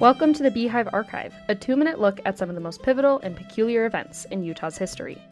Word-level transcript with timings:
Welcome 0.00 0.32
to 0.34 0.42
the 0.42 0.50
Beehive 0.50 0.88
Archive, 0.92 1.32
a 1.48 1.54
two 1.54 1.76
minute 1.76 2.00
look 2.00 2.20
at 2.24 2.36
some 2.36 2.48
of 2.48 2.56
the 2.56 2.60
most 2.60 2.82
pivotal 2.82 3.20
and 3.20 3.36
peculiar 3.36 3.86
events 3.86 4.24
in 4.24 4.42
Utah's 4.42 4.76
history. 4.76 5.22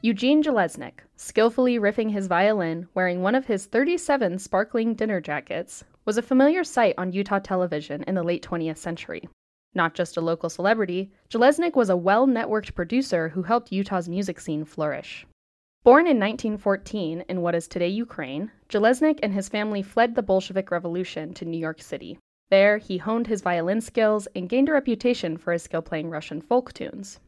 Eugene 0.00 0.44
Jelesnik, 0.44 1.00
skillfully 1.16 1.80
riffing 1.80 2.12
his 2.12 2.28
violin 2.28 2.86
wearing 2.94 3.20
one 3.20 3.34
of 3.34 3.46
his 3.46 3.66
37 3.66 4.38
sparkling 4.38 4.94
dinner 4.94 5.20
jackets, 5.20 5.82
was 6.04 6.16
a 6.16 6.22
familiar 6.22 6.62
sight 6.62 6.94
on 6.96 7.12
Utah 7.12 7.40
television 7.40 8.04
in 8.04 8.14
the 8.14 8.22
late 8.22 8.46
20th 8.46 8.76
century. 8.76 9.28
Not 9.74 9.94
just 9.94 10.16
a 10.16 10.20
local 10.20 10.50
celebrity, 10.50 11.10
Jelesnik 11.28 11.74
was 11.74 11.90
a 11.90 11.96
well 11.96 12.28
networked 12.28 12.76
producer 12.76 13.30
who 13.30 13.42
helped 13.42 13.72
Utah's 13.72 14.08
music 14.08 14.38
scene 14.38 14.64
flourish. 14.64 15.26
Born 15.82 16.06
in 16.06 16.20
1914 16.20 17.24
in 17.28 17.42
what 17.42 17.56
is 17.56 17.66
today 17.66 17.88
Ukraine, 17.88 18.52
Jelesnik 18.68 19.18
and 19.24 19.34
his 19.34 19.48
family 19.48 19.82
fled 19.82 20.14
the 20.14 20.22
Bolshevik 20.22 20.70
Revolution 20.70 21.34
to 21.34 21.44
New 21.44 21.58
York 21.58 21.82
City. 21.82 22.20
There, 22.48 22.78
he 22.78 22.98
honed 22.98 23.26
his 23.26 23.42
violin 23.42 23.80
skills 23.80 24.28
and 24.34 24.48
gained 24.48 24.68
a 24.68 24.72
reputation 24.72 25.36
for 25.36 25.52
his 25.52 25.64
skill 25.64 25.82
playing 25.82 26.10
Russian 26.10 26.40
folk 26.40 26.72
tunes. 26.72 27.18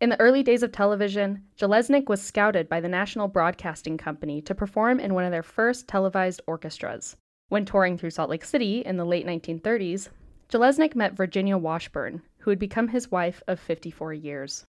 In 0.00 0.10
the 0.10 0.20
early 0.20 0.42
days 0.42 0.62
of 0.62 0.72
television, 0.72 1.44
Jelesnik 1.56 2.08
was 2.08 2.20
scouted 2.20 2.68
by 2.68 2.80
the 2.80 2.88
National 2.88 3.28
Broadcasting 3.28 3.96
Company 3.96 4.42
to 4.42 4.54
perform 4.54 4.98
in 4.98 5.14
one 5.14 5.24
of 5.24 5.30
their 5.30 5.44
first 5.44 5.86
televised 5.86 6.42
orchestras. 6.46 7.16
When 7.48 7.64
touring 7.64 7.96
through 7.96 8.10
Salt 8.10 8.28
Lake 8.28 8.44
City 8.44 8.80
in 8.80 8.96
the 8.96 9.04
late 9.04 9.24
1930s, 9.24 10.08
Jelesnik 10.50 10.96
met 10.96 11.14
Virginia 11.14 11.56
Washburn, 11.56 12.20
who 12.38 12.50
would 12.50 12.58
become 12.58 12.88
his 12.88 13.10
wife 13.10 13.42
of 13.46 13.60
54 13.60 14.12
years. 14.12 14.64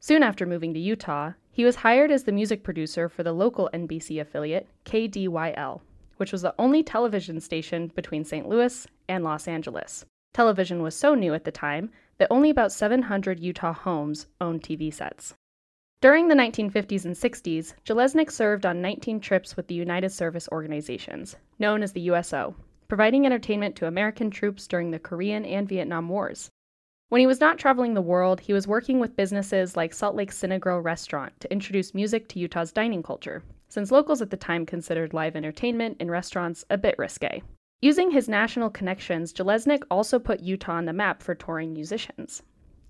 Soon 0.00 0.22
after 0.22 0.44
moving 0.44 0.74
to 0.74 0.80
Utah, 0.80 1.32
he 1.50 1.64
was 1.64 1.76
hired 1.76 2.10
as 2.10 2.24
the 2.24 2.32
music 2.32 2.62
producer 2.62 3.08
for 3.08 3.22
the 3.22 3.32
local 3.32 3.70
NBC 3.72 4.20
affiliate, 4.20 4.68
KDYL, 4.84 5.80
which 6.16 6.32
was 6.32 6.42
the 6.42 6.54
only 6.58 6.82
television 6.82 7.40
station 7.40 7.90
between 7.94 8.24
St. 8.24 8.48
Louis 8.48 8.86
and 9.08 9.24
Los 9.24 9.48
Angeles. 9.48 10.04
Television 10.34 10.82
was 10.82 10.94
so 10.94 11.14
new 11.14 11.32
at 11.34 11.44
the 11.44 11.50
time 11.50 11.90
that 12.18 12.28
only 12.30 12.50
about 12.50 12.72
700 12.72 13.40
Utah 13.40 13.72
homes 13.72 14.26
owned 14.40 14.62
TV 14.62 14.92
sets. 14.92 15.34
During 16.02 16.28
the 16.28 16.34
1950s 16.34 17.04
and 17.06 17.14
60s, 17.14 17.74
Jelesnik 17.84 18.30
served 18.30 18.66
on 18.66 18.82
19 18.82 19.18
trips 19.18 19.56
with 19.56 19.66
the 19.66 19.74
United 19.74 20.10
Service 20.10 20.48
Organizations, 20.52 21.36
known 21.58 21.82
as 21.82 21.92
the 21.92 22.02
USO, 22.02 22.54
providing 22.86 23.24
entertainment 23.24 23.76
to 23.76 23.86
American 23.86 24.30
troops 24.30 24.66
during 24.66 24.90
the 24.90 24.98
Korean 24.98 25.44
and 25.44 25.68
Vietnam 25.68 26.08
Wars. 26.08 26.50
When 27.08 27.20
he 27.20 27.26
was 27.26 27.40
not 27.40 27.58
traveling 27.58 27.94
the 27.94 28.02
world, 28.02 28.40
he 28.40 28.52
was 28.52 28.66
working 28.66 28.98
with 29.00 29.16
businesses 29.16 29.76
like 29.76 29.94
Salt 29.94 30.16
Lake 30.16 30.32
Cinegrill 30.32 30.84
Restaurant 30.84 31.32
to 31.40 31.50
introduce 31.52 31.94
music 31.94 32.28
to 32.28 32.38
Utah's 32.38 32.72
dining 32.72 33.02
culture, 33.02 33.42
since 33.68 33.90
locals 33.90 34.20
at 34.20 34.30
the 34.30 34.36
time 34.36 34.66
considered 34.66 35.14
live 35.14 35.34
entertainment 35.34 35.96
in 36.00 36.10
restaurants 36.10 36.64
a 36.68 36.76
bit 36.76 36.94
risque. 36.98 37.42
Using 37.82 38.10
his 38.10 38.28
national 38.28 38.70
connections, 38.70 39.34
Jelesnik 39.34 39.82
also 39.90 40.18
put 40.18 40.40
Utah 40.40 40.72
on 40.72 40.86
the 40.86 40.94
map 40.94 41.22
for 41.22 41.34
touring 41.34 41.74
musicians. 41.74 42.42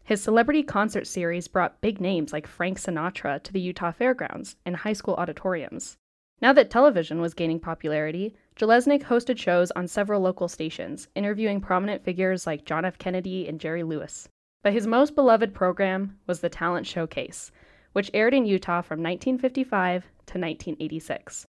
His 0.05 0.23
celebrity 0.23 0.63
concert 0.63 1.09
series 1.09 1.49
brought 1.49 1.81
big 1.81 2.01
names 2.01 2.33
like 2.33 2.47
Frank 2.47 2.79
Sinatra 2.79 3.43
to 3.43 3.53
the 3.53 3.61
Utah 3.61 3.91
Fairgrounds 3.91 4.55
and 4.65 4.77
high 4.77 4.93
school 4.93 5.15
auditoriums. 5.15 5.97
Now 6.41 6.53
that 6.53 6.71
television 6.71 7.21
was 7.21 7.35
gaining 7.35 7.59
popularity, 7.59 8.37
Jelesnik 8.55 9.03
hosted 9.03 9.39
shows 9.39 9.73
on 9.73 9.89
several 9.89 10.21
local 10.21 10.47
stations, 10.47 11.09
interviewing 11.17 11.61
prominent 11.61 12.05
figures 12.05 12.47
like 12.47 12.65
John 12.65 12.85
F. 12.85 12.99
Kennedy 12.99 13.49
and 13.49 13.61
Jerry 13.61 13.83
Lewis. 13.83 14.29
But 14.63 14.73
his 14.73 14.87
most 14.87 15.17
beloved 15.17 15.53
program 15.53 16.19
was 16.29 16.41
the 16.41 16.49
Talent 16.49 16.87
Showcase, 16.87 17.51
which 17.93 18.11
aired 18.15 18.35
in 18.35 18.47
Utah 18.47 18.83
from 18.83 19.03
1955 19.03 20.03
to 20.03 20.39
1986. 20.39 21.47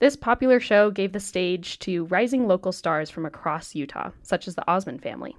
This 0.00 0.16
popular 0.16 0.60
show 0.60 0.90
gave 0.90 1.12
the 1.12 1.20
stage 1.20 1.78
to 1.80 2.06
rising 2.06 2.48
local 2.48 2.72
stars 2.72 3.10
from 3.10 3.26
across 3.26 3.74
Utah, 3.74 4.12
such 4.22 4.48
as 4.48 4.54
the 4.54 4.66
Osmond 4.66 5.02
family. 5.02 5.36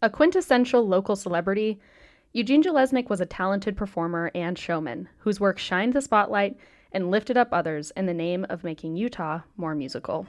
A 0.00 0.08
quintessential 0.08 0.86
local 0.88 1.14
celebrity, 1.14 1.78
Eugene 2.32 2.62
Jelesnik 2.62 3.10
was 3.10 3.20
a 3.20 3.26
talented 3.26 3.76
performer 3.76 4.30
and 4.34 4.58
showman 4.58 5.10
whose 5.18 5.40
work 5.40 5.58
shined 5.58 5.92
the 5.92 6.00
spotlight 6.00 6.56
and 6.90 7.10
lifted 7.10 7.36
up 7.36 7.48
others 7.52 7.92
in 7.98 8.06
the 8.06 8.14
name 8.14 8.46
of 8.48 8.64
making 8.64 8.96
Utah 8.96 9.40
more 9.58 9.74
musical. 9.74 10.26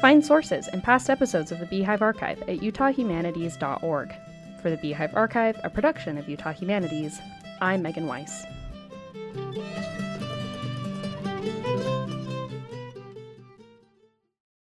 Find 0.00 0.24
sources 0.24 0.68
and 0.68 0.80
past 0.80 1.10
episodes 1.10 1.50
of 1.50 1.58
the 1.58 1.66
Beehive 1.66 2.02
Archive 2.02 2.42
at 2.42 2.60
utahhumanities.org. 2.60 4.14
For 4.62 4.70
the 4.70 4.76
Beehive 4.76 5.16
Archive, 5.16 5.58
a 5.64 5.70
production 5.70 6.16
of 6.16 6.28
Utah 6.28 6.52
Humanities, 6.52 7.18
I'm 7.60 7.82
Megan 7.82 8.06
Weiss. 8.06 8.44